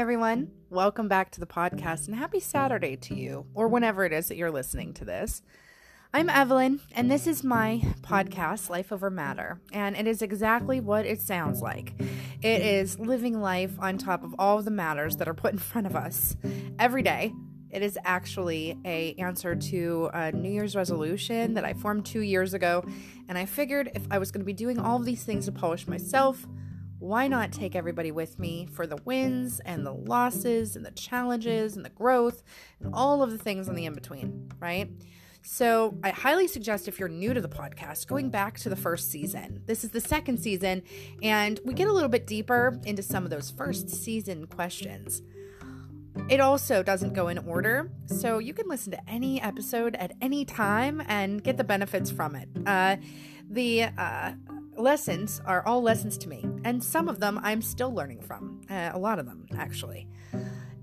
[0.00, 0.50] everyone.
[0.70, 4.38] Welcome back to the podcast and happy Saturday to you, or whenever it is that
[4.38, 5.42] you're listening to this.
[6.14, 11.04] I'm Evelyn, and this is my podcast, Life Over Matter, and it is exactly what
[11.04, 11.92] it sounds like.
[12.40, 15.58] It is living life on top of all of the matters that are put in
[15.58, 16.34] front of us
[16.78, 17.34] every day.
[17.68, 22.54] It is actually a answer to a New Year's resolution that I formed two years
[22.54, 22.86] ago,
[23.28, 25.52] and I figured if I was going to be doing all of these things to
[25.52, 26.46] polish myself,
[27.00, 31.74] why not take everybody with me for the wins and the losses and the challenges
[31.74, 32.42] and the growth
[32.78, 34.88] and all of the things in the in between, right?
[35.42, 39.10] So, I highly suggest if you're new to the podcast, going back to the first
[39.10, 39.62] season.
[39.64, 40.82] This is the second season,
[41.22, 45.22] and we get a little bit deeper into some of those first season questions.
[46.28, 50.44] It also doesn't go in order, so you can listen to any episode at any
[50.44, 52.48] time and get the benefits from it.
[52.66, 52.96] Uh,
[53.48, 54.32] the uh,
[54.80, 58.60] lessons are all lessons to me, and some of them I'm still learning from.
[58.68, 60.08] Uh, a lot of them, actually.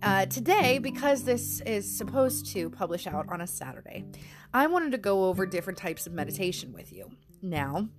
[0.03, 4.06] Uh, today, because this is supposed to publish out on a Saturday,
[4.53, 7.12] I wanted to go over different types of meditation with you.
[7.42, 7.90] Now,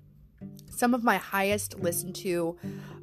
[0.70, 2.56] some of my highest listened to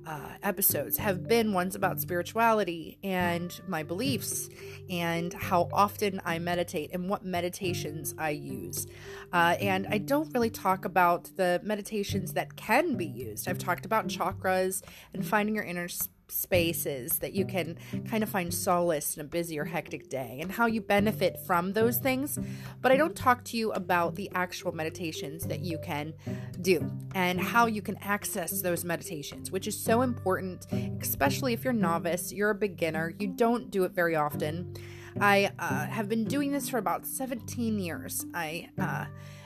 [0.05, 4.49] uh, episodes have been ones about spirituality and my beliefs
[4.89, 8.87] and how often I meditate and what meditations I use.
[9.33, 13.47] Uh, and I don't really talk about the meditations that can be used.
[13.47, 14.83] I've talked about chakras
[15.13, 15.87] and finding your inner
[16.27, 17.77] spaces that you can
[18.09, 21.73] kind of find solace in a busy or hectic day and how you benefit from
[21.73, 22.39] those things.
[22.81, 26.13] But I don't talk to you about the actual meditations that you can
[26.61, 30.65] do and how you can access those meditations, which is so important,
[31.01, 34.75] especially if you're novice, you're a beginner, you don't do it very often.
[35.19, 38.25] I uh, have been doing this for about 17 years.
[38.33, 39.05] I uh,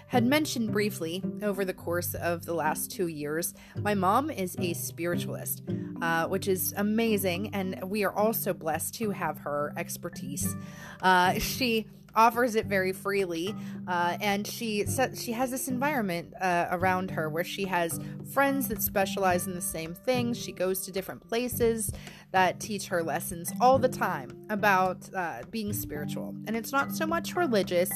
[0.09, 4.73] had mentioned briefly over the course of the last two years, my mom is a
[4.73, 5.61] spiritualist,
[6.01, 10.55] uh, which is amazing, and we are also blessed to have her expertise.
[11.01, 11.85] Uh, she
[12.19, 13.55] offers it very freely,
[13.87, 14.85] uh, and she
[15.15, 17.97] she has this environment uh, around her where she has
[18.33, 20.33] friends that specialize in the same thing.
[20.33, 21.93] She goes to different places
[22.31, 27.07] that teach her lessons all the time about uh, being spiritual, and it's not so
[27.07, 27.89] much religious,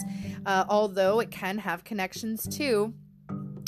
[0.45, 2.93] uh, although it can have connections too.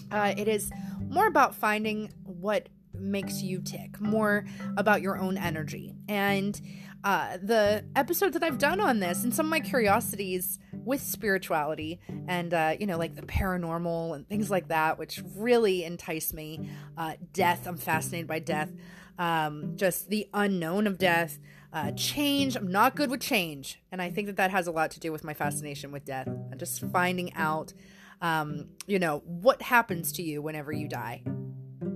[0.10, 0.72] Uh, it is
[1.10, 4.46] more about finding what makes you tick, more
[4.78, 5.94] about your own energy.
[6.08, 6.60] And
[7.06, 12.00] uh, the episodes that I've done on this and some of my curiosities with spirituality
[12.28, 16.68] and, uh, you know, like the paranormal and things like that, which really entice me.
[16.98, 18.72] Uh, death, I'm fascinated by death.
[19.20, 21.38] Um, just the unknown of death.
[21.72, 23.84] Uh, change, I'm not good with change.
[23.92, 26.26] And I think that that has a lot to do with my fascination with death
[26.26, 27.72] and just finding out,
[28.20, 31.22] um, you know, what happens to you whenever you die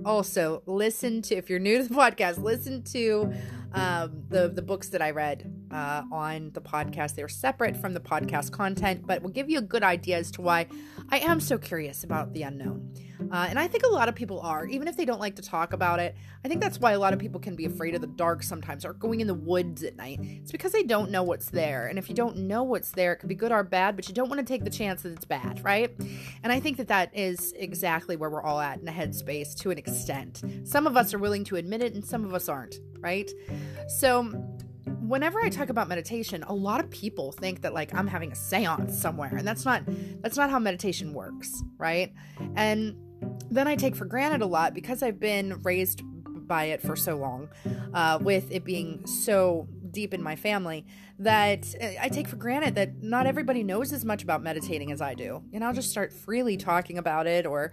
[0.04, 3.32] also listen to if you're new to the podcast listen to
[3.72, 8.00] um, the the books that i read uh, on the podcast they're separate from the
[8.00, 10.66] podcast content but will give you a good idea as to why
[11.10, 12.92] i am so curious about the unknown
[13.30, 15.42] uh, and I think a lot of people are, even if they don't like to
[15.42, 16.16] talk about it.
[16.44, 18.84] I think that's why a lot of people can be afraid of the dark sometimes
[18.84, 20.18] or going in the woods at night.
[20.20, 21.86] It's because they don't know what's there.
[21.86, 24.14] And if you don't know what's there, it could be good or bad, but you
[24.14, 25.94] don't want to take the chance that it's bad, right?
[26.42, 29.70] And I think that that is exactly where we're all at in the headspace to
[29.70, 30.42] an extent.
[30.64, 33.30] Some of us are willing to admit it, and some of us aren't, right?
[33.98, 34.32] So,
[35.10, 38.36] whenever I talk about meditation, a lot of people think that like I'm having a
[38.36, 39.82] séance somewhere, and that's not
[40.22, 42.14] that's not how meditation works, right?
[42.54, 42.96] And
[43.50, 46.02] then I take for granted a lot because I've been raised
[46.46, 47.48] by it for so long,
[47.92, 50.86] uh, with it being so deep in my family,
[51.18, 51.66] that
[52.00, 55.42] I take for granted that not everybody knows as much about meditating as I do.
[55.52, 57.72] And I'll just start freely talking about it or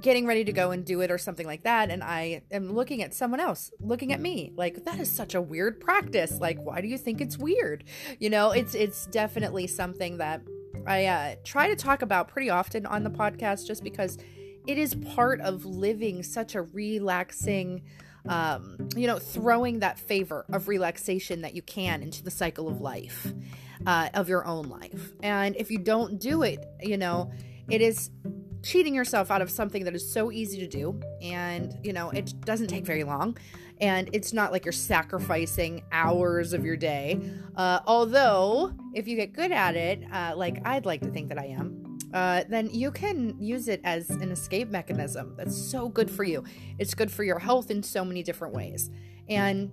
[0.00, 1.90] getting ready to go and do it or something like that.
[1.90, 5.40] And I am looking at someone else, looking at me, like, that is such a
[5.40, 6.40] weird practice.
[6.40, 7.84] Like, why do you think it's weird?
[8.18, 10.42] You know, it's it's definitely something that
[10.86, 14.18] I uh, try to talk about pretty often on the podcast just because
[14.66, 17.82] it is part of living such a relaxing
[18.28, 22.80] um, you know throwing that favor of relaxation that you can into the cycle of
[22.80, 23.32] life
[23.86, 25.12] uh, of your own life.
[25.22, 27.30] And if you don't do it you know
[27.68, 28.10] it is
[28.62, 32.32] cheating yourself out of something that is so easy to do and you know it
[32.44, 33.36] doesn't take very long.
[33.80, 37.18] And it's not like you're sacrificing hours of your day.
[37.56, 41.38] Uh, although if you get good at it uh, like i'd like to think that
[41.38, 41.79] i am
[42.12, 45.34] uh, then you can use it as an escape mechanism.
[45.36, 46.44] That's so good for you.
[46.78, 48.90] It's good for your health in so many different ways.
[49.28, 49.70] And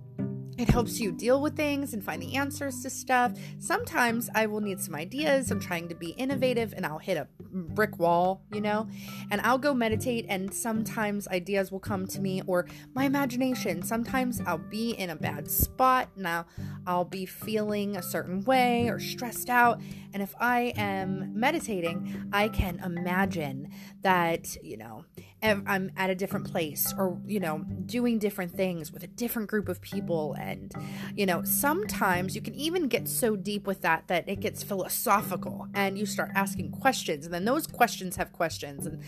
[0.58, 3.32] it helps you deal with things and find the answers to stuff.
[3.60, 5.50] Sometimes I will need some ideas.
[5.50, 8.88] I'm trying to be innovative and I'll hit a brick wall, you know,
[9.30, 10.26] and I'll go meditate.
[10.28, 13.82] And sometimes ideas will come to me or my imagination.
[13.82, 16.10] Sometimes I'll be in a bad spot.
[16.16, 16.46] Now
[16.86, 19.80] I'll be feeling a certain way or stressed out.
[20.12, 23.70] And if I am meditating, I can imagine
[24.02, 25.04] that, you know,
[25.42, 29.68] I'm at a different place or, you know, doing different things with a different group
[29.68, 30.34] of people.
[30.34, 30.72] And,
[31.14, 35.68] you know, sometimes you can even get so deep with that that it gets philosophical
[35.74, 37.24] and you start asking questions.
[37.24, 38.86] And then those questions have questions.
[38.86, 39.02] And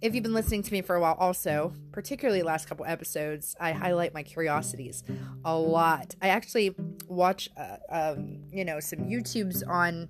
[0.00, 3.72] if you've been listening to me for a while, also, particularly last couple episodes, I
[3.72, 5.02] highlight my curiosities
[5.44, 6.14] a lot.
[6.20, 6.74] I actually
[7.06, 10.08] watch, uh, um, you know, some YouTubes on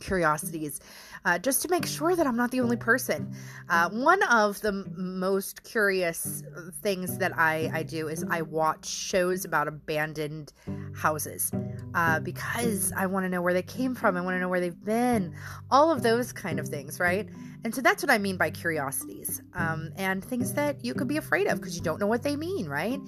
[0.00, 0.80] curiosities
[1.24, 3.34] uh, just to make sure that I'm not the only person.
[3.68, 6.42] Uh, one of the m- most curious
[6.82, 10.52] things that I, I do is I watch shows about abandoned
[10.94, 11.50] houses
[11.94, 14.16] uh, because I want to know where they came from.
[14.16, 15.34] I want to know where they've been,
[15.70, 17.28] all of those kind of things, right?
[17.64, 21.16] And so that's what I mean by curiosities um, and things that you could be
[21.16, 23.00] afraid of because you don't know what they mean, right?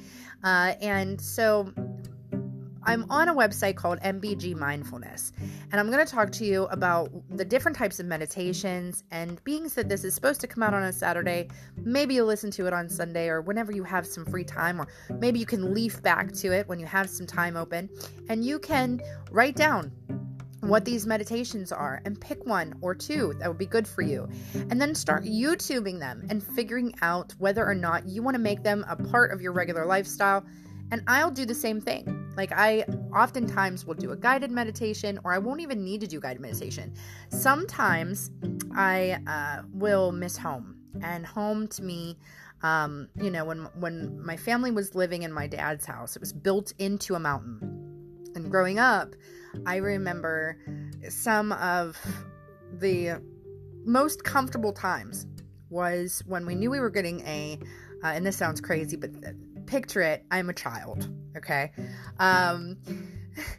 [0.43, 1.73] Uh, and so
[2.87, 5.33] I'm on a website called MBG Mindfulness,
[5.73, 9.03] and I'm going to talk to you about the different types of meditations.
[9.11, 12.53] And being said this is supposed to come out on a Saturday, maybe you'll listen
[12.53, 14.87] to it on Sunday or whenever you have some free time, or
[15.19, 17.91] maybe you can leaf back to it when you have some time open,
[18.29, 19.01] and you can
[19.33, 19.91] write down
[20.61, 24.29] what these meditations are and pick one or two that would be good for you.
[24.71, 28.63] And then start YouTubing them and figuring out whether or not you want to make
[28.63, 30.45] them a part of your regular lifestyle.
[30.91, 32.33] And I'll do the same thing.
[32.37, 32.83] Like, I
[33.15, 36.95] oftentimes will do a guided meditation, or I won't even need to do guided meditation.
[37.31, 38.31] Sometimes
[38.75, 42.19] I uh, will miss home, and home to me,
[42.63, 46.33] um, you know, when when my family was living in my dad's house, it was
[46.33, 47.59] built into a mountain.
[48.35, 49.15] And growing up,
[49.65, 50.59] I remember
[51.09, 51.99] some of
[52.73, 53.23] the
[53.85, 55.27] most comfortable times
[55.71, 57.59] was when we knew we were getting a,
[58.05, 59.11] uh, and this sounds crazy, but
[59.67, 61.73] picture it, I'm a child, okay?
[62.19, 62.79] Um,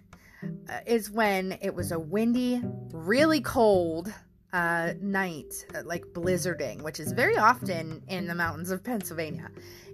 [0.86, 2.62] is when it was a windy,
[2.92, 4.13] really cold
[4.54, 9.50] uh, night, uh, like blizzarding, which is very often in the mountains of Pennsylvania.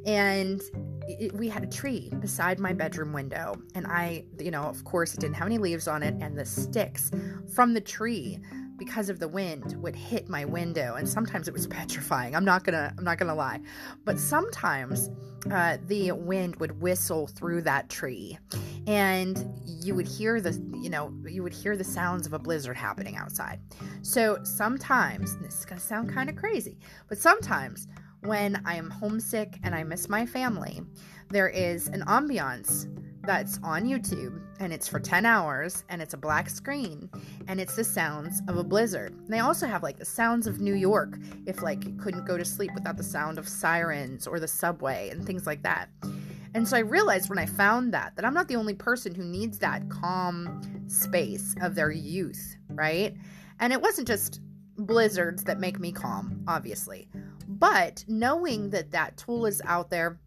[0.05, 0.61] And
[1.07, 3.55] it, we had a tree beside my bedroom window.
[3.73, 6.15] And I, you know, of course, it didn't have any leaves on it.
[6.21, 7.11] And the sticks
[7.53, 8.39] from the tree
[8.83, 12.63] because of the wind would hit my window and sometimes it was petrifying i'm not
[12.63, 13.59] gonna i'm not gonna lie.
[14.05, 15.09] But sometimes
[15.51, 18.37] uh, the wind would whistle through that tree
[18.87, 20.51] and you would hear the
[20.81, 23.59] you know you would hear the sounds of a blizzard happening outside.
[24.01, 26.77] So sometimes this is gonna sound kind of crazy
[27.07, 27.87] but sometimes
[28.21, 30.81] when i am homesick and i miss my family
[31.29, 32.87] there is an ambiance
[33.25, 37.09] that's on YouTube and it's for 10 hours and it's a black screen
[37.47, 39.13] and it's the sounds of a blizzard.
[39.13, 42.37] And they also have like the sounds of New York if like you couldn't go
[42.37, 45.89] to sleep without the sound of sirens or the subway and things like that.
[46.53, 49.23] And so I realized when I found that that I'm not the only person who
[49.23, 53.15] needs that calm space of their youth, right?
[53.59, 54.41] And it wasn't just
[54.77, 57.09] blizzards that make me calm, obviously.
[57.47, 60.19] But knowing that that tool is out there,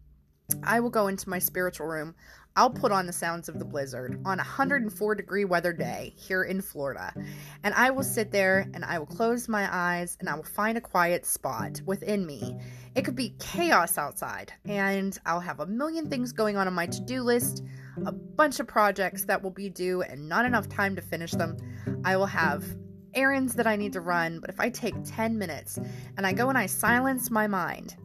[0.63, 2.15] I will go into my spiritual room.
[2.57, 6.41] I'll put on the sounds of the blizzard on a 104 degree weather day here
[6.41, 7.13] in Florida.
[7.63, 10.75] And I will sit there and I will close my eyes and I will find
[10.75, 12.57] a quiet spot within me.
[12.95, 16.87] It could be chaos outside, and I'll have a million things going on on my
[16.87, 17.63] to do list,
[18.07, 21.57] a bunch of projects that will be due and not enough time to finish them.
[22.03, 22.65] I will have
[23.13, 25.77] errands that I need to run, but if I take 10 minutes
[26.17, 27.95] and I go and I silence my mind,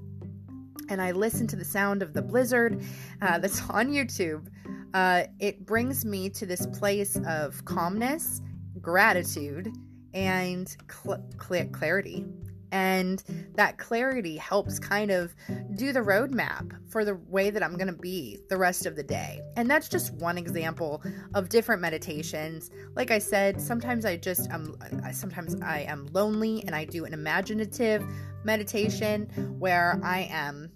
[0.88, 2.82] and I listen to the sound of the blizzard
[3.20, 4.48] uh, that's on YouTube,
[4.94, 8.40] uh, it brings me to this place of calmness,
[8.80, 9.72] gratitude,
[10.14, 12.26] and cl- cl- clarity.
[12.72, 13.22] And
[13.54, 15.34] that clarity helps kind of
[15.76, 19.02] do the roadmap for the way that I'm going to be the rest of the
[19.02, 19.40] day.
[19.56, 21.02] And that's just one example
[21.34, 22.70] of different meditations.
[22.96, 27.04] Like I said, sometimes I just um, am, sometimes I am lonely and I do
[27.04, 28.04] an imaginative
[28.44, 29.26] meditation
[29.58, 30.72] where I am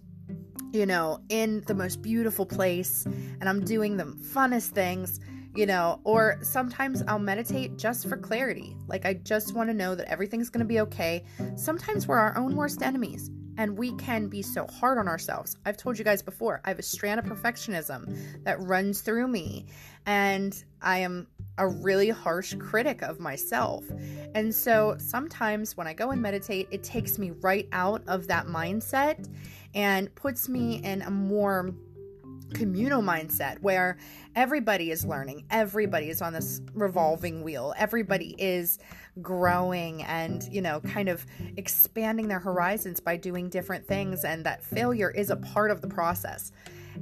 [0.73, 5.21] you know, in the most beautiful place and I'm doing the funnest things,
[5.57, 8.77] you know, or sometimes I'll meditate just for clarity.
[8.87, 11.25] Like I just want to know that everything's going to be okay.
[11.57, 15.57] Sometimes we're our own worst enemies and we can be so hard on ourselves.
[15.65, 19.67] I've told you guys before, I have a strand of perfectionism that runs through me,
[20.05, 21.27] and I am
[21.59, 23.85] a really harsh critic of myself.
[24.35, 28.47] And so sometimes when I go and meditate, it takes me right out of that
[28.47, 29.27] mindset
[29.75, 31.75] and puts me in a more
[32.55, 33.97] communal mindset where
[34.35, 38.79] everybody is learning, everybody is on this revolving wheel, everybody is
[39.23, 41.25] growing and, you know, kind of
[41.57, 45.89] expanding their horizons by doing different things, and that failure is a part of the
[45.89, 46.53] process.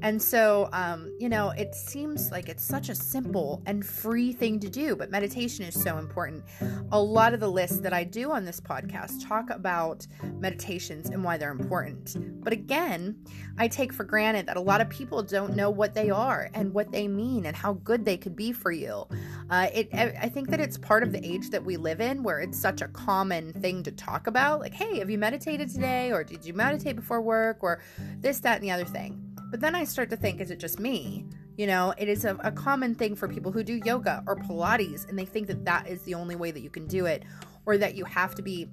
[0.03, 4.61] And so, um, you know, it seems like it's such a simple and free thing
[4.61, 6.45] to do, but meditation is so important.
[6.93, 10.07] A lot of the lists that I do on this podcast talk about
[10.39, 12.17] meditations and why they're important.
[12.43, 13.17] But again,
[13.59, 16.75] I take for granted that a lot of people don't know what they are and
[16.75, 19.07] what they mean and how good they could be for you.
[19.51, 22.41] Uh, it, I think that it's part of the age that we live in where
[22.41, 24.61] it's such a common thing to talk about.
[24.61, 26.13] Like, hey, have you meditated today?
[26.13, 27.59] Or did you meditate before work?
[27.63, 27.81] Or
[28.21, 29.24] this, that, and the other thing.
[29.55, 31.27] But then I start to think, is it just me?
[31.57, 35.09] You know, it is a, a, common thing for people who do yoga or Pilates,
[35.09, 37.23] and they think that that is the only way that you can do it,
[37.65, 38.69] or that you have to be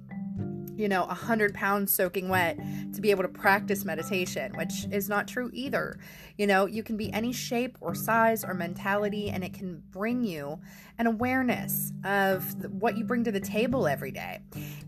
[0.82, 2.58] you know, a hundred pounds soaking wet
[2.92, 5.96] to be able to practice meditation, which is not true either.
[6.38, 10.24] You know, you can be any shape or size or mentality, and it can bring
[10.24, 10.58] you
[10.98, 14.40] an awareness of what you bring to the table every day.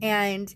[0.02, 0.52] And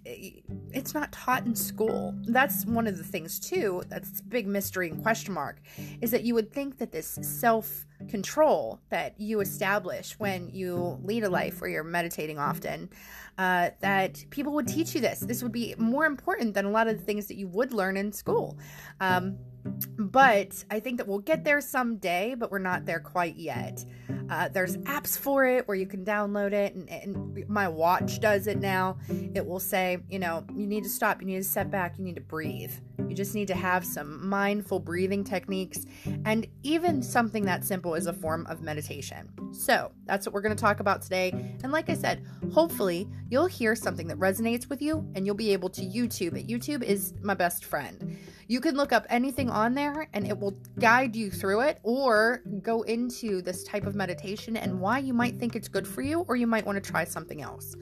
[0.72, 2.14] it's not taught in school.
[2.24, 5.60] That's one of the things, too, that's big mystery and question mark,
[6.00, 11.22] is that you would think that this self control that you establish when you lead
[11.22, 12.88] a life where you're meditating often
[13.38, 15.20] uh, that people would teach you this.
[15.20, 17.96] This would be more important than a lot of the things that you would learn
[17.96, 18.58] in school.
[19.00, 19.38] Um,
[19.98, 23.84] but I think that we'll get there someday, but we're not there quite yet.
[24.30, 28.46] Uh, there's apps for it where you can download it, and, and, my watch does
[28.46, 28.98] it now.
[29.34, 32.04] It will say, you know, you need to stop, you need to step back, you
[32.04, 32.72] need to breathe.
[33.08, 35.86] You just need to have some mindful breathing techniques,
[36.24, 39.30] and even something that simple is a form of meditation.
[39.52, 41.30] So that's what we're going to talk about today.
[41.62, 45.52] And like I said, hopefully you'll hear something that resonates with you, and you'll be
[45.52, 46.48] able to YouTube it.
[46.48, 48.18] YouTube is my best friend.
[48.50, 52.42] You can look up anything on there and it will guide you through it or
[52.62, 56.20] go into this type of meditation and why you might think it's good for you
[56.28, 57.76] or you might want to try something else.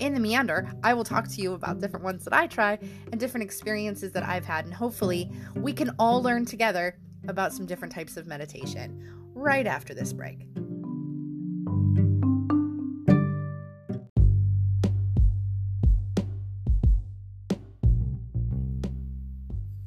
[0.00, 2.76] In the meander, I will talk to you about different ones that I try
[3.12, 6.96] and different experiences that I've had, and hopefully, we can all learn together
[7.28, 10.46] about some different types of meditation right after this break.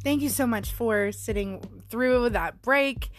[0.08, 3.10] Thank you so much for sitting through that break.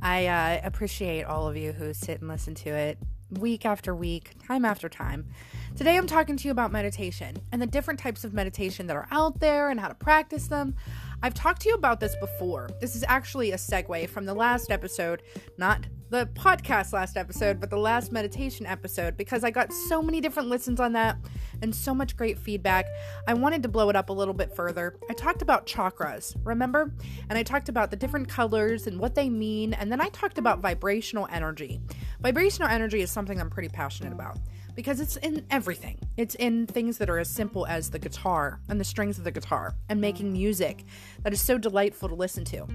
[0.00, 2.98] I uh, appreciate all of you who sit and listen to it
[3.32, 5.26] week after week, time after time.
[5.74, 9.08] Today, I'm talking to you about meditation and the different types of meditation that are
[9.10, 10.76] out there and how to practice them.
[11.20, 12.70] I've talked to you about this before.
[12.80, 15.24] This is actually a segue from the last episode,
[15.58, 20.20] not the podcast last episode, but the last meditation episode, because I got so many
[20.20, 21.16] different listens on that
[21.62, 22.86] and so much great feedback.
[23.26, 24.96] I wanted to blow it up a little bit further.
[25.10, 26.92] I talked about chakras, remember?
[27.28, 29.74] And I talked about the different colors and what they mean.
[29.74, 31.80] And then I talked about vibrational energy.
[32.20, 34.38] Vibrational energy is something I'm pretty passionate about
[34.76, 35.98] because it's in everything.
[36.16, 39.32] It's in things that are as simple as the guitar and the strings of the
[39.32, 40.84] guitar and making music
[41.22, 42.66] that is so delightful to listen to.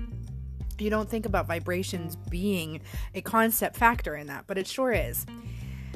[0.81, 2.81] You don't think about vibrations being
[3.13, 5.25] a concept factor in that, but it sure is.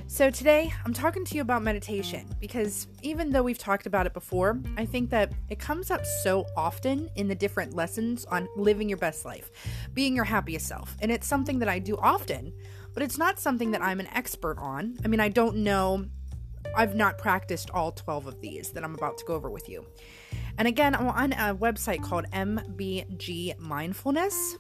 [0.08, 4.14] So, today I'm talking to you about meditation because even though we've talked about it
[4.14, 8.88] before, I think that it comes up so often in the different lessons on living
[8.88, 9.50] your best life,
[9.96, 10.96] being your happiest self.
[11.02, 12.54] And it's something that I do often,
[12.94, 14.96] but it's not something that I'm an expert on.
[15.04, 16.06] I mean, I don't know,
[16.76, 19.88] I've not practiced all 12 of these that I'm about to go over with you.
[20.60, 24.58] And again, I'm on a website called MBG Mindfulness.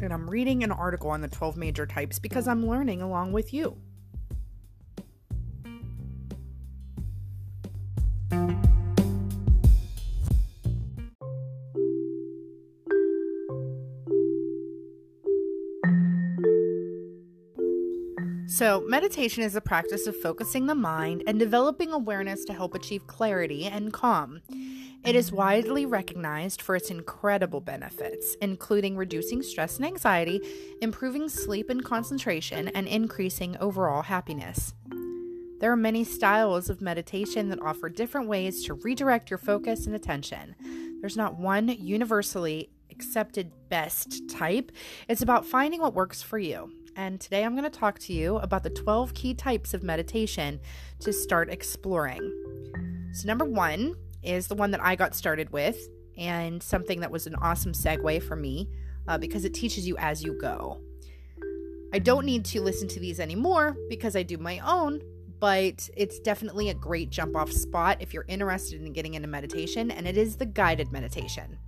[0.00, 3.52] And I'm reading an article on the 12 major types because I'm learning along with
[3.52, 3.76] you.
[18.58, 23.06] So, meditation is a practice of focusing the mind and developing awareness to help achieve
[23.06, 24.40] clarity and calm.
[25.08, 30.42] It is widely recognized for its incredible benefits, including reducing stress and anxiety,
[30.82, 34.74] improving sleep and concentration, and increasing overall happiness.
[35.60, 39.94] There are many styles of meditation that offer different ways to redirect your focus and
[39.94, 40.54] attention.
[41.00, 44.72] There's not one universally accepted best type,
[45.08, 48.38] it's about finding what works for you and today I'm going to talk to you
[48.38, 50.58] about the 12 key types of meditation
[50.98, 52.20] to start exploring.
[53.12, 55.78] So, number one is the one that I got started with,
[56.16, 58.68] and something that was an awesome segue for me
[59.06, 60.80] uh, because it teaches you as you go.
[61.92, 65.00] I don't need to listen to these anymore because I do my own,
[65.40, 69.90] but it's definitely a great jump off spot if you're interested in getting into meditation,
[69.90, 71.58] and it is the guided meditation.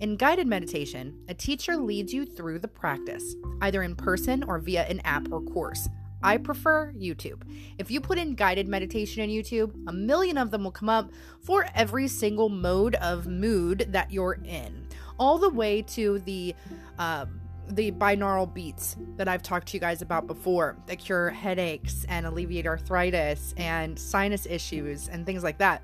[0.00, 4.84] In guided meditation, a teacher leads you through the practice, either in person or via
[4.86, 5.88] an app or course.
[6.24, 7.42] I prefer YouTube.
[7.76, 11.10] If you put in guided meditation on YouTube, a million of them will come up
[11.42, 14.88] for every single mode of mood that you're in,
[15.18, 16.54] all the way to the
[16.98, 17.26] uh,
[17.68, 22.26] the binaural beats that I've talked to you guys about before that cure headaches and
[22.26, 25.82] alleviate arthritis and sinus issues and things like that.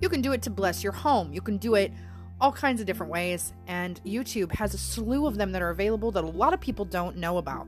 [0.00, 1.32] You can do it to bless your home.
[1.32, 1.92] You can do it
[2.40, 6.12] all kinds of different ways, and YouTube has a slew of them that are available
[6.12, 7.66] that a lot of people don't know about.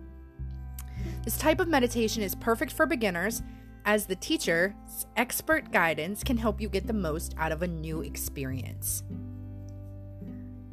[1.24, 3.42] This type of meditation is perfect for beginners,
[3.84, 4.72] as the teacher's
[5.16, 9.02] expert guidance can help you get the most out of a new experience.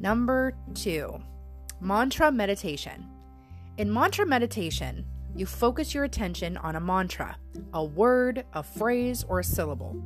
[0.00, 1.20] Number two,
[1.80, 3.06] mantra meditation.
[3.78, 5.04] In mantra meditation,
[5.34, 7.36] you focus your attention on a mantra,
[7.72, 9.96] a word, a phrase, or a syllable.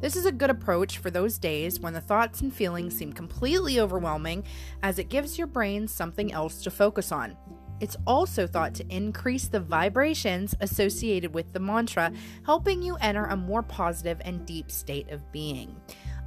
[0.00, 3.78] This is a good approach for those days when the thoughts and feelings seem completely
[3.78, 4.44] overwhelming,
[4.82, 7.36] as it gives your brain something else to focus on.
[7.82, 12.12] It's also thought to increase the vibrations associated with the mantra,
[12.46, 15.74] helping you enter a more positive and deep state of being.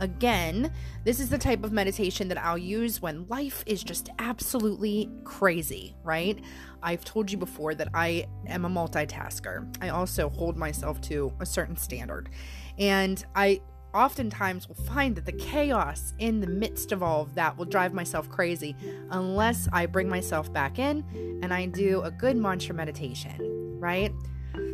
[0.01, 0.73] Again,
[1.05, 5.95] this is the type of meditation that I'll use when life is just absolutely crazy,
[6.03, 6.37] right?
[6.83, 9.73] I've told you before that I am a multitasker.
[9.81, 12.31] I also hold myself to a certain standard.
[12.77, 13.61] And I
[13.95, 17.93] oftentimes will find that the chaos in the midst of all of that will drive
[17.93, 18.75] myself crazy
[19.11, 21.03] unless I bring myself back in
[21.41, 24.11] and I do a good mantra meditation, right?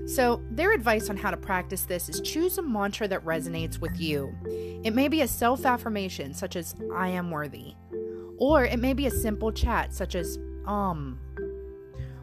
[0.05, 3.99] So, their advice on how to practice this is choose a mantra that resonates with
[3.99, 4.35] you.
[4.83, 7.75] It may be a self affirmation, such as, I am worthy.
[8.37, 11.19] Or it may be a simple chat, such as, um,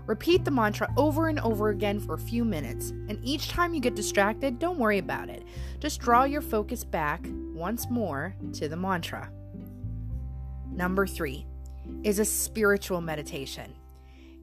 [0.09, 3.81] Repeat the mantra over and over again for a few minutes, and each time you
[3.81, 5.45] get distracted, don't worry about it.
[5.81, 7.21] Just draw your focus back
[7.53, 9.31] once more to the mantra.
[10.73, 11.45] Number three
[12.05, 13.75] is a spiritual meditation.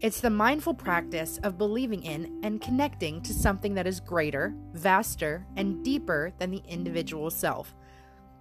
[0.01, 5.47] It's the mindful practice of believing in and connecting to something that is greater, vaster,
[5.55, 7.73] and deeper than the individual self.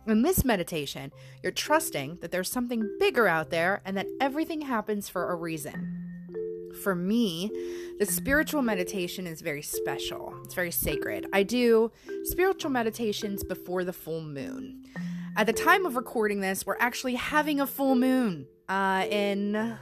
[0.07, 1.11] In this meditation,
[1.43, 6.04] you're trusting that there's something bigger out there and that everything happens for a reason
[6.85, 7.51] for me,
[7.99, 10.35] the spiritual meditation is very special.
[10.45, 11.27] It's very sacred.
[11.33, 11.91] I do
[12.25, 14.85] spiritual meditations before the full moon.
[15.37, 19.77] At the time of recording this, we're actually having a full moon uh, in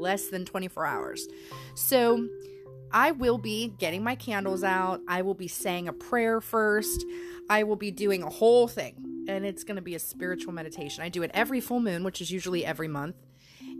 [0.00, 1.28] less than 24 hours.
[1.74, 2.26] So
[2.92, 5.02] I will be getting my candles out.
[5.06, 7.04] I will be saying a prayer first.
[7.50, 9.26] I will be doing a whole thing.
[9.28, 11.04] And it's going to be a spiritual meditation.
[11.04, 13.16] I do it every full moon, which is usually every month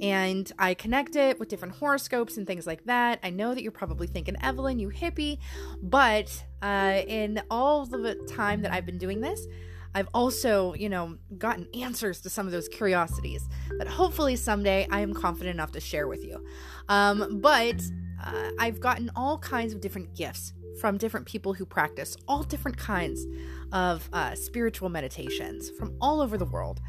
[0.00, 3.18] and I connect it with different horoscopes and things like that.
[3.22, 5.38] I know that you're probably thinking, Evelyn, you hippie,
[5.82, 9.46] but uh, in all the time that I've been doing this,
[9.94, 15.00] I've also, you know, gotten answers to some of those curiosities that hopefully someday I
[15.00, 16.44] am confident enough to share with you.
[16.88, 17.82] Um, but
[18.24, 22.76] uh, I've gotten all kinds of different gifts from different people who practice all different
[22.76, 23.26] kinds
[23.72, 26.80] of uh, spiritual meditations from all over the world.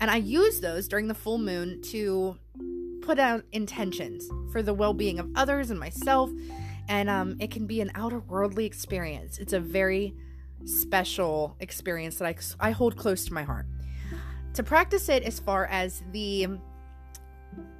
[0.00, 2.36] And I use those during the full moon to
[3.02, 6.30] put out intentions for the well being of others and myself.
[6.88, 9.38] And um, it can be an outer worldly experience.
[9.38, 10.14] It's a very
[10.64, 12.26] special experience that
[12.60, 13.66] I, I hold close to my heart.
[14.54, 16.46] To practice it as far as the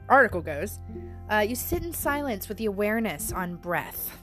[0.09, 0.79] article goes,
[1.31, 4.19] uh, you sit in silence with the awareness on breath.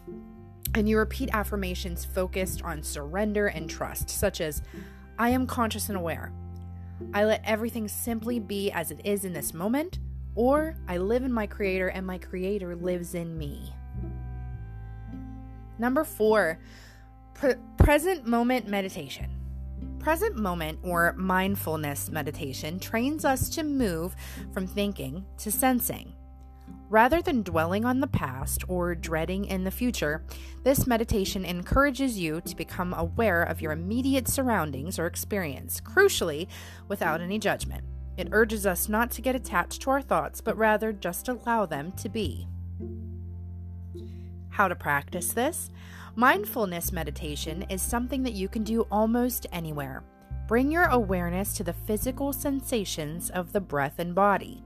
[0.75, 4.63] And you repeat affirmations focused on surrender and trust, such as,
[5.19, 6.33] I am conscious and aware.
[7.13, 9.99] I let everything simply be as it is in this moment,
[10.35, 13.73] or I live in my Creator and my Creator lives in me.
[15.79, 16.59] Number four,
[17.33, 19.29] pre- present moment meditation.
[19.99, 24.15] Present moment or mindfulness meditation trains us to move
[24.51, 26.13] from thinking to sensing.
[26.89, 30.23] Rather than dwelling on the past or dreading in the future,
[30.63, 36.47] this meditation encourages you to become aware of your immediate surroundings or experience, crucially,
[36.87, 37.83] without any judgment.
[38.17, 41.91] It urges us not to get attached to our thoughts, but rather just allow them
[41.93, 42.47] to be.
[44.49, 45.71] How to practice this?
[46.15, 50.03] Mindfulness meditation is something that you can do almost anywhere.
[50.47, 54.63] Bring your awareness to the physical sensations of the breath and body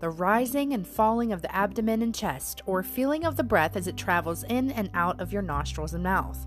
[0.00, 3.86] the rising and falling of the abdomen and chest, or feeling of the breath as
[3.88, 6.46] it travels in and out of your nostrils and mouth.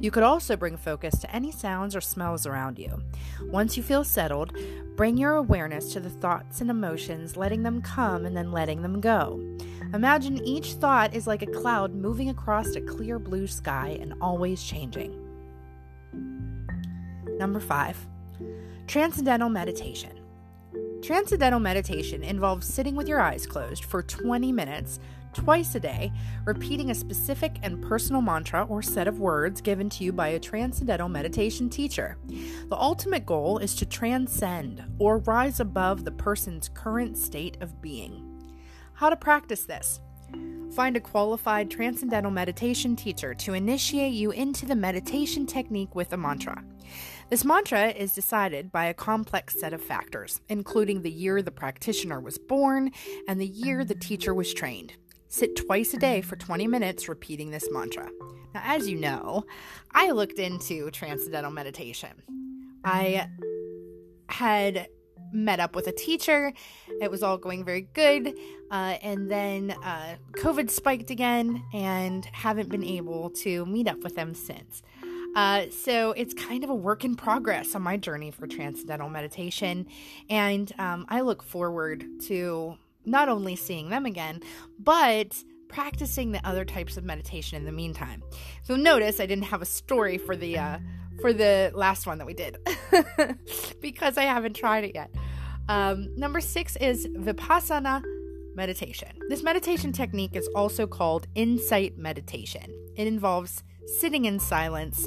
[0.00, 3.02] You could also bring focus to any sounds or smells around you.
[3.48, 4.56] Once you feel settled,
[4.96, 9.00] bring your awareness to the thoughts and emotions, letting them come and then letting them
[9.00, 9.40] go.
[9.94, 14.62] Imagine each thought is like a cloud moving across a clear blue sky and always
[14.62, 15.24] changing.
[17.38, 17.96] Number five,
[18.86, 20.12] Transcendental Meditation.
[21.02, 24.98] Transcendental meditation involves sitting with your eyes closed for 20 minutes
[25.38, 26.12] twice a day,
[26.44, 30.38] repeating a specific and personal mantra or set of words given to you by a
[30.40, 32.18] transcendental meditation teacher.
[32.26, 38.42] The ultimate goal is to transcend or rise above the person's current state of being.
[38.94, 40.00] How to practice this?
[40.74, 46.16] Find a qualified transcendental meditation teacher to initiate you into the meditation technique with a
[46.16, 46.64] mantra.
[47.30, 52.18] This mantra is decided by a complex set of factors, including the year the practitioner
[52.18, 52.90] was born
[53.28, 54.94] and the year the teacher was trained.
[55.28, 58.08] Sit twice a day for 20 minutes repeating this mantra.
[58.54, 59.44] Now, as you know,
[59.92, 62.22] I looked into transcendental meditation.
[62.84, 63.28] I
[64.28, 64.88] had
[65.32, 66.52] met up with a teacher.
[67.02, 68.34] It was all going very good.
[68.70, 74.14] Uh, and then uh, COVID spiked again and haven't been able to meet up with
[74.14, 74.82] them since.
[75.36, 79.86] Uh, so it's kind of a work in progress on my journey for transcendental meditation.
[80.30, 84.40] And um, I look forward to not only seeing them again,
[84.78, 88.22] but practicing the other types of meditation in the meantime.
[88.62, 90.78] So notice I didn't have a story for the uh,
[91.20, 92.58] for the last one that we did
[93.80, 95.14] because I haven't tried it yet.
[95.68, 98.02] Um, number six is vipassana
[98.54, 99.10] meditation.
[99.28, 102.72] This meditation technique is also called insight meditation.
[102.96, 103.62] It involves
[103.98, 105.06] sitting in silence,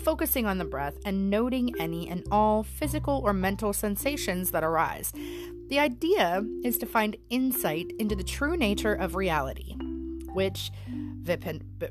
[0.00, 5.12] focusing on the breath, and noting any and all physical or mental sensations that arise.
[5.68, 9.76] The idea is to find insight into the true nature of reality,
[10.32, 10.70] which
[11.22, 11.88] Vipassana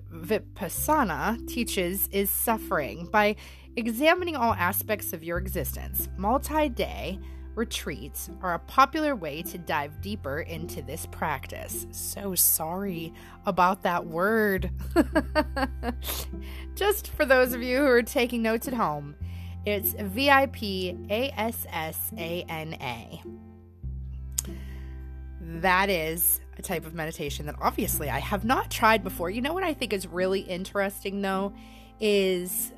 [1.47, 3.35] teaches is suffering by
[3.75, 6.09] examining all aspects of your existence.
[6.17, 7.19] Multi day
[7.55, 11.87] retreats are a popular way to dive deeper into this practice.
[11.91, 13.13] So sorry
[13.45, 14.71] about that word.
[16.75, 19.15] Just for those of you who are taking notes at home,
[19.65, 23.21] it's V I P A S S A N A
[25.41, 29.29] that is a type of meditation that obviously I have not tried before.
[29.29, 31.53] You know what I think is really interesting though
[31.99, 32.71] is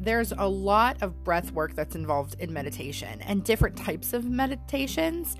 [0.00, 5.36] there's a lot of breath work that's involved in meditation and different types of meditations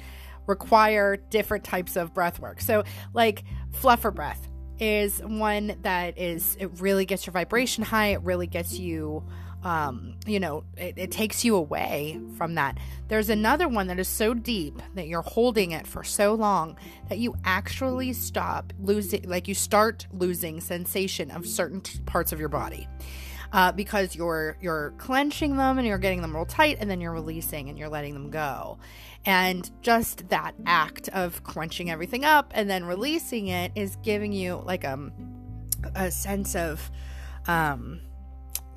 [0.46, 2.60] require different types of breath work.
[2.60, 4.48] So like fluffer breath
[4.80, 9.24] is one that is it really gets your vibration high, it really gets you
[9.64, 12.78] um, you know, it, it takes you away from that.
[13.08, 16.76] There's another one that is so deep that you're holding it for so long
[17.08, 22.38] that you actually stop losing, like you start losing sensation of certain t- parts of
[22.38, 22.86] your body.
[23.50, 27.14] Uh, because you're you're clenching them and you're getting them real tight and then you're
[27.14, 28.76] releasing and you're letting them go
[29.24, 34.62] and just that act of crunching everything up and then releasing it is giving you
[34.66, 35.10] like um
[35.94, 36.90] a sense of
[37.46, 38.00] um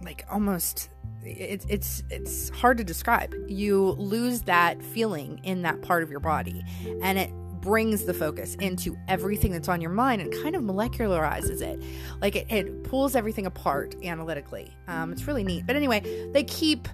[0.03, 0.89] like almost
[1.23, 3.33] it's it's it's hard to describe.
[3.47, 6.63] You lose that feeling in that part of your body,
[7.01, 11.61] and it brings the focus into everything that's on your mind and kind of molecularizes
[11.61, 11.81] it.
[12.21, 14.75] Like it, it pulls everything apart analytically.
[14.87, 15.65] Um, it's really neat.
[15.65, 16.87] But anyway, they keep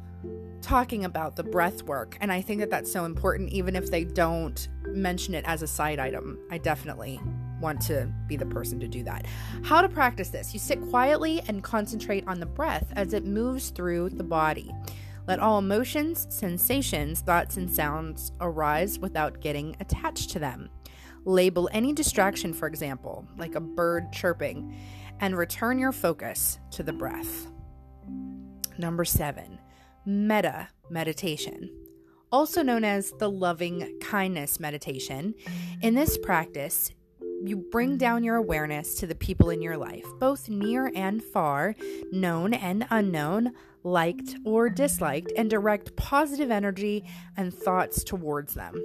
[0.61, 4.03] talking about the breath work, and I think that that's so important, even if they
[4.03, 6.37] don't mention it as a side item.
[6.51, 7.21] I definitely
[7.61, 9.25] want to be the person to do that.
[9.63, 10.53] How to practice this?
[10.53, 14.71] You sit quietly and concentrate on the breath as it moves through the body.
[15.27, 20.69] Let all emotions, sensations, thoughts, and sounds arise without getting attached to them.
[21.25, 24.75] Label any distraction, for example, like a bird chirping,
[25.19, 27.47] and return your focus to the breath.
[28.77, 29.59] Number seven,
[30.05, 31.69] metta meditation
[32.31, 35.33] also known as the loving kindness meditation.
[35.81, 36.91] In this practice,
[37.43, 41.75] you bring down your awareness to the people in your life, both near and far,
[42.11, 43.53] known and unknown,
[43.87, 47.05] liked or disliked, and direct positive energy
[47.37, 48.75] and thoughts towards them.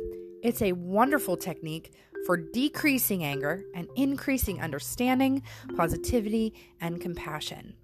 [0.42, 1.92] It's a wonderful technique
[2.24, 5.42] for decreasing anger and increasing understanding,
[5.76, 7.74] positivity, and compassion.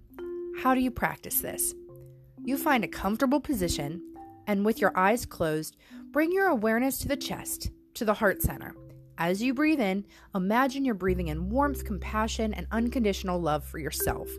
[0.61, 1.75] How do you practice this?
[2.45, 4.01] You find a comfortable position
[4.47, 5.75] and, with your eyes closed,
[6.11, 8.75] bring your awareness to the chest, to the heart center.
[9.17, 14.29] As you breathe in, imagine you're breathing in warmth, compassion, and unconditional love for yourself.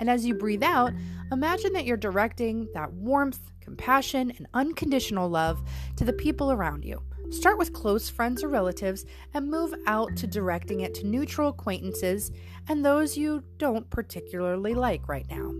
[0.00, 0.92] And as you breathe out,
[1.32, 5.62] imagine that you're directing that warmth, compassion, and unconditional love
[5.96, 7.02] to the people around you.
[7.30, 9.04] Start with close friends or relatives
[9.34, 12.30] and move out to directing it to neutral acquaintances
[12.68, 15.52] and those you don't particularly like right now.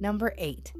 [0.00, 0.72] Number eight,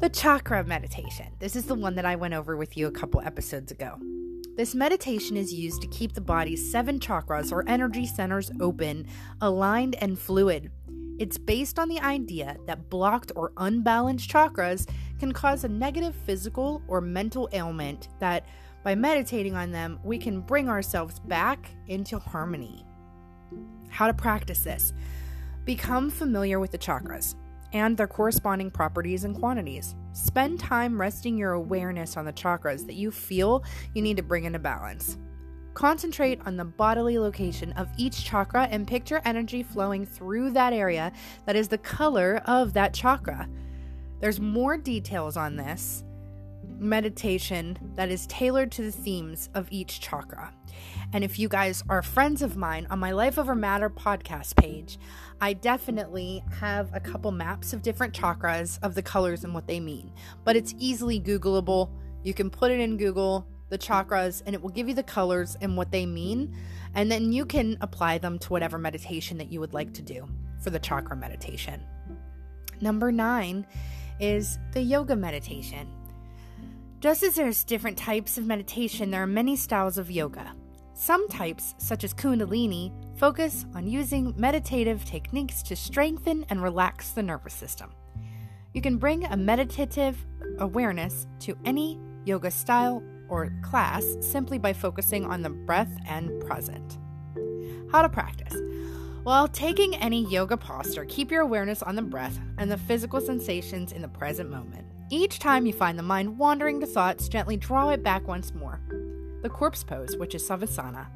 [0.00, 1.26] the chakra meditation.
[1.38, 3.98] This is the one that I went over with you a couple episodes ago.
[4.56, 9.06] This meditation is used to keep the body's seven chakras or energy centers open,
[9.40, 10.72] aligned, and fluid.
[11.18, 16.80] It's based on the idea that blocked or unbalanced chakras can cause a negative physical
[16.86, 18.46] or mental ailment that,
[18.84, 22.86] By meditating on them, we can bring ourselves back into harmony.
[23.90, 24.92] How to practice this
[25.64, 27.34] become familiar with the chakras
[27.74, 29.94] and their corresponding properties and quantities.
[30.12, 33.62] Spend time resting your awareness on the chakras that you feel
[33.94, 35.18] you need to bring into balance.
[35.78, 41.12] Concentrate on the bodily location of each chakra and picture energy flowing through that area
[41.46, 43.48] that is the color of that chakra.
[44.18, 46.02] There's more details on this
[46.80, 50.52] meditation that is tailored to the themes of each chakra.
[51.12, 54.98] And if you guys are friends of mine on my Life Over Matter podcast page,
[55.40, 59.78] I definitely have a couple maps of different chakras of the colors and what they
[59.78, 60.10] mean.
[60.42, 61.88] But it's easily Googleable.
[62.24, 65.56] You can put it in Google, the chakras, and it will give you the colors
[65.60, 66.56] and what they mean.
[66.94, 70.26] And then you can apply them to whatever meditation that you would like to do
[70.60, 71.82] for the chakra meditation.
[72.80, 73.66] Number nine
[74.20, 75.88] is the yoga meditation.
[77.00, 80.52] Just as there's different types of meditation, there are many styles of yoga.
[80.94, 87.22] Some types, such as Kundalini, focus on using meditative techniques to strengthen and relax the
[87.22, 87.92] nervous system.
[88.74, 90.24] You can bring a meditative
[90.58, 96.98] awareness to any yoga style or class simply by focusing on the breath and present.
[97.90, 98.54] How to practice.
[99.22, 103.92] While taking any yoga posture, keep your awareness on the breath and the physical sensations
[103.92, 104.86] in the present moment.
[105.10, 108.80] Each time you find the mind wandering to thoughts, gently draw it back once more.
[109.42, 111.06] The corpse pose, which is Savasana,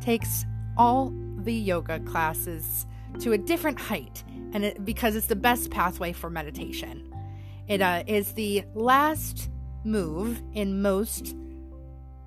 [0.00, 0.44] takes
[0.76, 2.86] all the yoga classes
[3.20, 7.12] to a different height, and it, because it's the best pathway for meditation.
[7.68, 9.50] It uh, is the last
[9.84, 11.36] move in most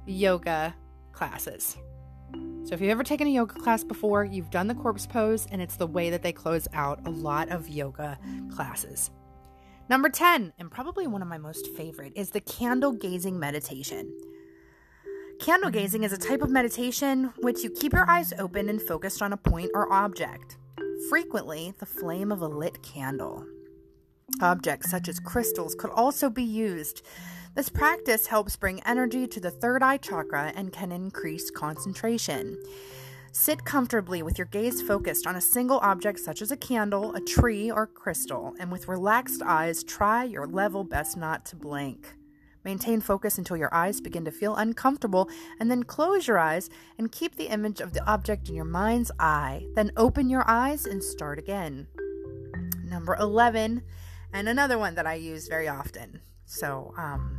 [0.09, 0.75] yoga
[1.11, 1.77] classes.
[2.65, 5.61] So, if you've ever taken a yoga class before, you've done the corpse pose, and
[5.61, 8.19] it's the way that they close out a lot of yoga
[8.53, 9.11] classes.
[9.89, 14.15] Number 10, and probably one of my most favorite, is the candle gazing meditation.
[15.39, 15.79] Candle mm-hmm.
[15.79, 19.33] gazing is a type of meditation which you keep your eyes open and focused on
[19.33, 20.57] a point or object,
[21.09, 23.45] frequently the flame of a lit candle.
[24.41, 27.01] Objects such as crystals could also be used.
[27.55, 32.61] This practice helps bring energy to the third eye chakra and can increase concentration.
[33.31, 37.21] Sit comfortably with your gaze focused on a single object such as a candle, a
[37.21, 42.15] tree, or crystal, and with relaxed eyes, try your level best not to blink.
[42.63, 47.11] Maintain focus until your eyes begin to feel uncomfortable, and then close your eyes and
[47.11, 49.65] keep the image of the object in your mind's eye.
[49.75, 51.87] Then open your eyes and start again.
[52.83, 53.83] Number 11,
[54.33, 56.21] and another one that I use very often.
[56.51, 57.37] So, um,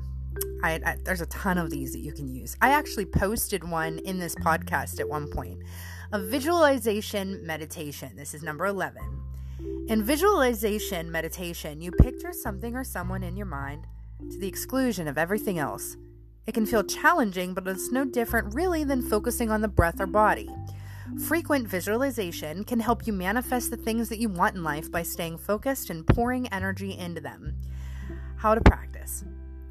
[0.63, 2.57] I, I, there's a ton of these that you can use.
[2.63, 5.65] I actually posted one in this podcast at one point
[6.13, 8.15] a visualization meditation.
[8.15, 9.03] This is number 11.
[9.89, 13.89] In visualization meditation, you picture something or someone in your mind
[14.31, 15.97] to the exclusion of everything else.
[16.47, 20.07] It can feel challenging, but it's no different really than focusing on the breath or
[20.07, 20.49] body.
[21.27, 25.39] Frequent visualization can help you manifest the things that you want in life by staying
[25.39, 27.57] focused and pouring energy into them.
[28.37, 28.90] How to practice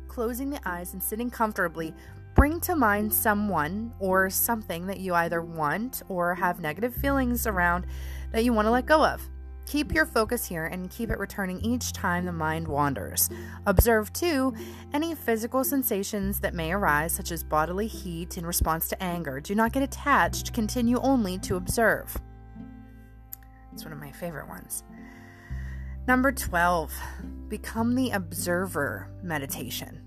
[0.09, 1.93] closing the eyes and sitting comfortably,
[2.35, 7.85] bring to mind someone or something that you either want or have negative feelings around
[8.31, 9.21] that you want to let go of.
[9.65, 13.29] Keep your focus here and keep it returning each time the mind wanders.
[13.67, 14.51] Observe, too,
[14.93, 19.39] any physical sensations that may arise, such as bodily heat in response to anger.
[19.39, 22.17] Do not get attached, continue only to observe.
[23.71, 24.83] It's one of my favorite ones.
[26.09, 26.91] Number 12,
[27.49, 30.01] become the observer meditation.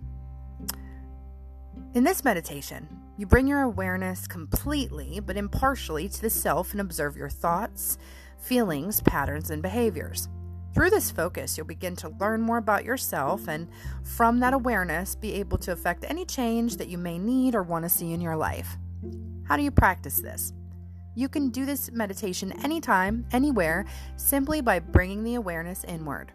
[1.95, 7.17] In this meditation, you bring your awareness completely but impartially to the self and observe
[7.17, 7.99] your thoughts,
[8.41, 10.29] feelings, patterns, and behaviors.
[10.75, 13.69] Through this focus, you'll begin to learn more about yourself and,
[14.03, 17.85] from that awareness, be able to affect any change that you may need or want
[17.85, 18.77] to see in your life.
[19.45, 20.53] How do you practice this?
[21.15, 23.85] You can do this meditation anytime, anywhere,
[24.17, 26.33] simply by bringing the awareness inward.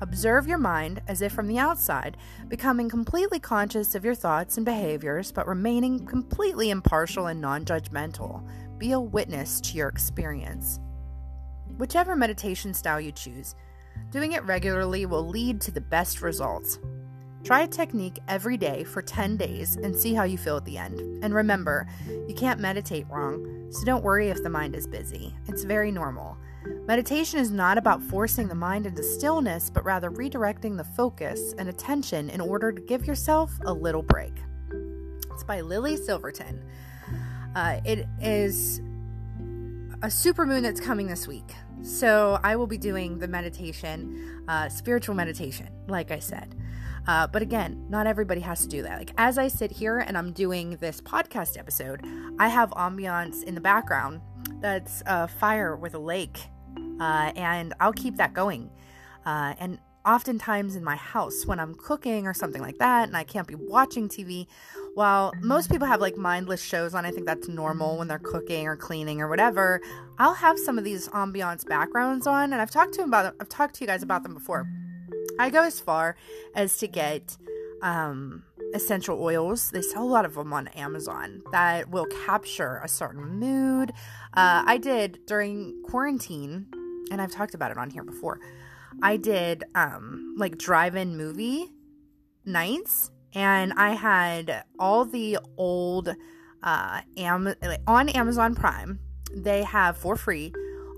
[0.00, 2.16] Observe your mind as if from the outside,
[2.48, 8.46] becoming completely conscious of your thoughts and behaviors, but remaining completely impartial and non judgmental.
[8.78, 10.78] Be a witness to your experience.
[11.76, 13.56] Whichever meditation style you choose,
[14.10, 16.78] doing it regularly will lead to the best results.
[17.44, 20.78] Try a technique every day for 10 days and see how you feel at the
[20.78, 21.22] end.
[21.22, 21.86] And remember,
[22.26, 25.36] you can't meditate wrong, so don't worry if the mind is busy.
[25.46, 26.38] It's very normal.
[26.86, 31.68] Meditation is not about forcing the mind into stillness, but rather redirecting the focus and
[31.68, 34.32] attention in order to give yourself a little break.
[35.30, 36.64] It's by Lily Silverton.
[37.54, 38.78] Uh, it is
[40.02, 41.52] a supermoon that's coming this week.
[41.82, 46.54] So I will be doing the meditation, uh, spiritual meditation, like I said.
[47.06, 48.98] Uh, but again, not everybody has to do that.
[48.98, 52.04] Like as I sit here and I'm doing this podcast episode,
[52.38, 54.20] I have ambiance in the background
[54.60, 56.38] that's a fire with a lake,
[57.00, 58.70] uh, and I'll keep that going.
[59.26, 63.24] Uh, and oftentimes in my house when I'm cooking or something like that, and I
[63.24, 64.46] can't be watching TV.
[64.94, 68.66] While most people have like mindless shows on, I think that's normal when they're cooking
[68.66, 69.80] or cleaning or whatever.
[70.18, 73.74] I'll have some of these ambiance backgrounds on, and I've talked to about I've talked
[73.76, 74.66] to you guys about them before.
[75.38, 76.16] I go as far
[76.54, 77.36] as to get
[77.82, 78.44] um,
[78.74, 79.70] essential oils.
[79.70, 83.90] They sell a lot of them on Amazon that will capture a certain mood.
[84.34, 86.66] Uh, I did during quarantine,
[87.10, 88.40] and I've talked about it on here before.
[89.02, 91.66] I did um like drive-in movie
[92.44, 96.14] nights and I had all the old
[96.62, 97.54] uh Am-
[97.86, 99.00] on Amazon Prime.
[99.34, 100.52] They have for free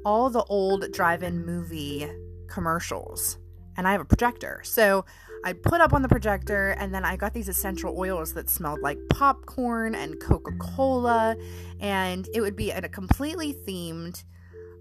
[0.05, 2.07] all the old drive-in movie
[2.49, 3.39] commercials.
[3.77, 4.61] And I have a projector.
[4.65, 5.05] So
[5.45, 8.81] I put up on the projector and then I got these essential oils that smelled
[8.81, 11.37] like popcorn and Coca-Cola
[11.81, 14.25] and it would be a completely themed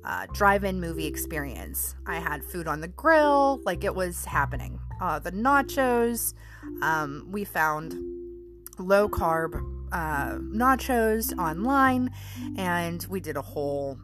[0.03, 1.95] uh, drive-in movie experience.
[2.05, 4.79] I had food on the grill, like it was happening.
[5.01, 6.33] Uh, the nachos,
[6.81, 7.93] um, we found
[8.77, 9.55] low carb
[9.91, 12.11] uh, nachos online,
[12.57, 13.97] and we did a whole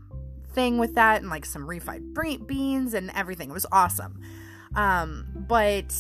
[0.54, 3.49] thing with that, and like some refried beans and everything.
[3.49, 4.19] It was awesome.
[4.75, 5.93] Um, but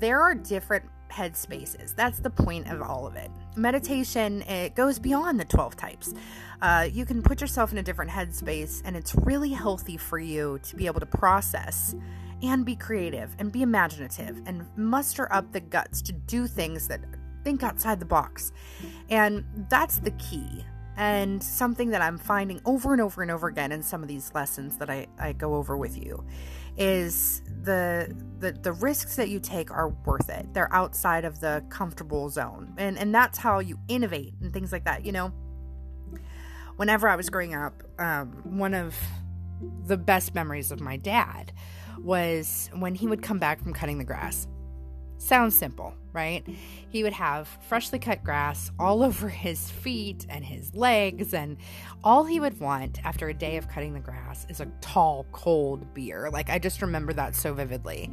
[0.00, 1.94] there are different headspaces.
[1.94, 3.30] That's the point of all of it.
[3.56, 6.14] Meditation, it goes beyond the 12 types.
[6.60, 10.58] Uh, you can put yourself in a different headspace, and it's really healthy for you
[10.64, 11.94] to be able to process
[12.42, 17.00] and be creative and be imaginative and muster up the guts to do things that
[17.44, 18.52] think outside the box.
[19.08, 20.64] And that's the key.
[20.96, 24.32] And something that I'm finding over and over and over again in some of these
[24.34, 26.24] lessons that I, I go over with you
[26.76, 30.52] is the, the the risks that you take are worth it.
[30.52, 32.74] They're outside of the comfortable zone.
[32.76, 35.32] And and that's how you innovate and things like that, you know.
[36.76, 38.96] Whenever I was growing up, um, one of
[39.86, 41.52] the best memories of my dad
[41.98, 44.48] was when he would come back from cutting the grass.
[45.18, 46.46] Sounds simple, right?
[46.88, 51.56] He would have freshly cut grass all over his feet and his legs, and
[52.02, 55.94] all he would want after a day of cutting the grass is a tall, cold
[55.94, 56.30] beer.
[56.30, 58.12] Like, I just remember that so vividly.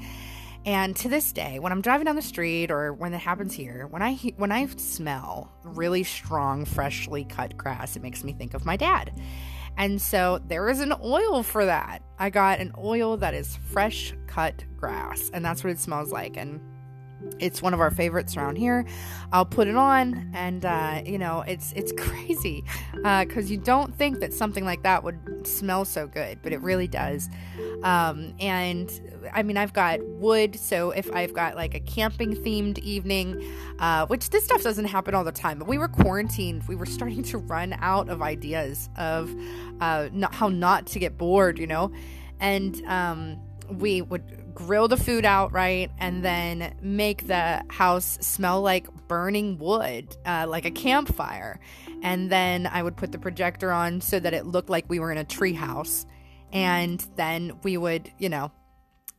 [0.64, 3.88] And to this day, when I'm driving down the street or when it happens here,
[3.90, 8.64] when I when I smell really strong freshly cut grass, it makes me think of
[8.64, 9.12] my dad.
[9.78, 12.04] And so there is an oil for that.
[12.20, 16.38] I got an oil that is fresh cut grass, and that's what it smells like.
[16.38, 16.62] And
[17.40, 18.86] it's one of our favorites around here.
[19.34, 23.94] I'll put it on, and uh, you know, it's it's crazy because uh, you don't
[23.96, 27.30] think that something like that would smell so good, but it really does.
[27.84, 28.90] Um, and
[29.34, 33.44] I mean, I've got wood, so if I've got like a camping themed evening,
[33.80, 36.86] uh, which this stuff doesn't happen all the time, but we were quarantined, we were
[36.98, 39.34] starting to run out of ideas of
[39.80, 41.92] uh, not, how not to get bored, you know,
[42.40, 43.40] and um,
[43.80, 49.58] we would grill the food out right and then make the house smell like burning
[49.58, 51.60] wood uh, like a campfire.
[52.04, 55.12] And then i would put the projector on so that it looked like we were
[55.12, 56.06] in a tree house
[56.52, 58.52] and then we would you know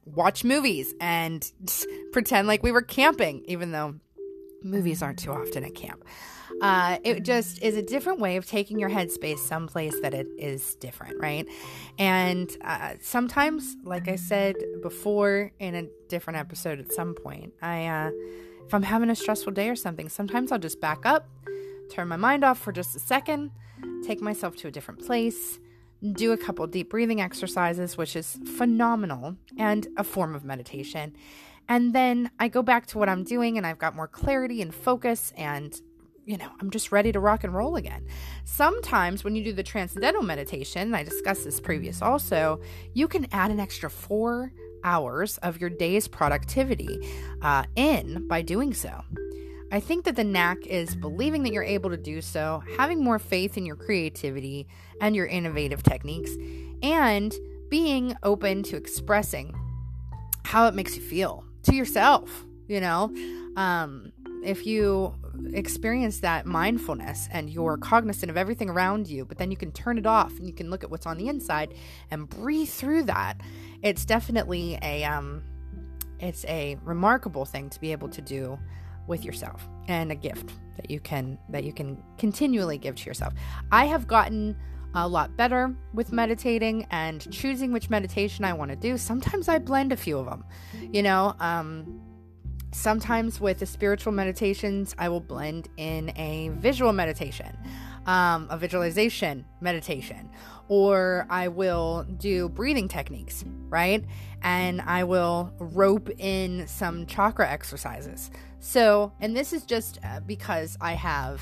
[0.05, 1.53] watch movies and
[2.13, 3.95] pretend like we were camping even though
[4.63, 6.05] movies aren't too often at camp
[6.61, 10.75] uh, it just is a different way of taking your headspace someplace that it is
[10.77, 11.47] different, right?
[11.99, 17.87] And uh, sometimes, like I said before in a different episode at some point, I,
[17.87, 18.11] uh,
[18.67, 21.29] if I'm having a stressful day or something, sometimes I'll just back up,
[21.91, 23.51] turn my mind off for just a second,
[24.05, 25.59] take myself to a different place,
[26.13, 31.15] do a couple deep breathing exercises, which is phenomenal and a form of meditation.
[31.69, 34.75] And then I go back to what I'm doing and I've got more clarity and
[34.75, 35.81] focus and
[36.25, 38.07] you know, I'm just ready to rock and roll again.
[38.45, 42.61] Sometimes when you do the transcendental meditation, I discussed this previous also,
[42.95, 44.53] you can add an extra four
[44.85, 46.99] hours of your day's productivity
[47.43, 49.03] uh, in by doing so.
[49.73, 53.19] I think that the knack is believing that you're able to do so, having more
[53.19, 54.69] faith in your creativity
[55.01, 56.31] and your innovative techniques,
[56.83, 57.35] and
[57.71, 59.55] being open to expressing
[60.45, 62.45] how it makes you feel to yourself.
[62.69, 63.15] You know,
[63.57, 64.13] um,
[64.45, 65.15] if you
[65.53, 69.99] experience that mindfulness and you're cognizant of everything around you, but then you can turn
[69.99, 71.75] it off and you can look at what's on the inside
[72.11, 73.41] and breathe through that.
[73.83, 75.43] It's definitely a um
[76.21, 78.59] it's a remarkable thing to be able to do
[79.09, 83.35] with yourself and a gift that you can that you can continually give to yourself.
[83.71, 84.57] I have gotten
[84.95, 88.99] a lot better with meditating and choosing which meditation I want to do.
[88.99, 90.45] Sometimes I blend a few of them.
[90.93, 92.01] You know, um
[92.73, 97.57] sometimes with the spiritual meditations, I will blend in a visual meditation,
[98.07, 100.31] um, a visualization meditation,
[100.69, 104.05] or I will do breathing techniques, right?
[104.43, 108.31] And I will rope in some chakra exercises.
[108.59, 111.41] So, and this is just uh, because I have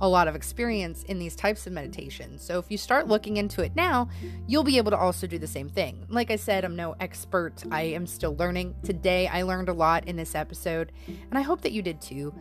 [0.00, 2.42] a lot of experience in these types of meditations.
[2.42, 4.08] So if you start looking into it now,
[4.46, 6.06] you'll be able to also do the same thing.
[6.08, 7.62] Like I said, I'm no expert.
[7.70, 8.74] I am still learning.
[8.82, 12.34] Today I learned a lot in this episode, and I hope that you did too.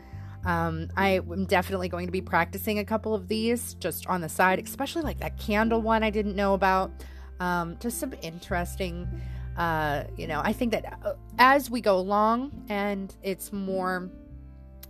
[0.46, 4.30] Um, I am definitely going to be practicing a couple of these just on the
[4.30, 6.92] side, especially like that candle one I didn't know about.
[7.42, 9.08] Um, just some interesting,
[9.58, 14.10] uh, you know, I think that uh, as we go along and it's more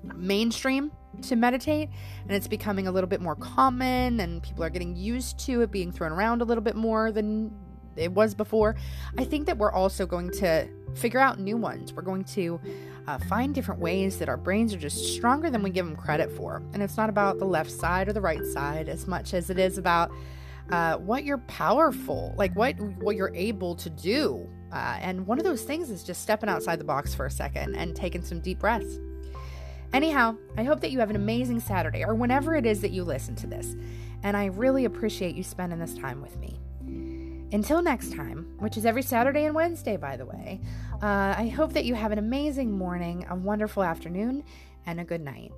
[0.04, 0.92] mainstream
[1.24, 1.90] to meditate
[2.24, 5.72] and it's becoming a little bit more common and people are getting used to it
[5.72, 7.52] being thrown around a little bit more than
[8.00, 8.76] it was before,
[9.18, 11.94] I think that we're also going to figure out new ones.
[11.94, 12.60] We're going to
[13.08, 16.32] uh, find different ways that our brains are just stronger than we give them credit
[16.32, 16.64] for.
[16.74, 19.60] And it's not about the left side or the right side as much as it
[19.60, 20.12] is about
[20.72, 24.48] uh, what you're powerful, like what what you're able to do.
[24.72, 27.76] Uh, and one of those things is just stepping outside the box for a second
[27.76, 29.00] and taking some deep breaths.
[29.92, 33.04] Anyhow, I hope that you have an amazing Saturday or whenever it is that you
[33.04, 33.76] listen to this.
[34.24, 36.60] And I really appreciate you spending this time with me.
[37.52, 40.62] Until next time, which is every Saturday and Wednesday, by the way,
[41.02, 44.44] uh, I hope that you have an amazing morning, a wonderful afternoon,
[44.86, 45.52] and a good night.